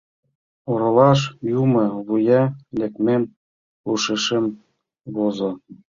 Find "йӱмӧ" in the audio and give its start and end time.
1.51-1.85